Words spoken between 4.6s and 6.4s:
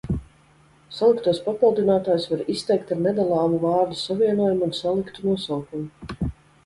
un saliktu nosaukumu.